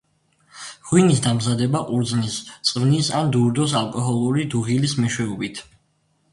[0.91, 2.39] ღვინის დამზადება ყურძნის
[2.71, 5.67] წვნის ან დურდოს ალკოჰოლური დუღილის მეშვეობით.